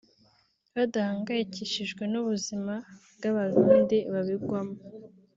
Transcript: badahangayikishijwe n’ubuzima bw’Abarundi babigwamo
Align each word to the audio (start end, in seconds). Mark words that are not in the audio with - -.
badahangayikishijwe 0.75 2.03
n’ubuzima 2.11 2.73
bw’Abarundi 3.15 3.97
babigwamo 4.13 4.77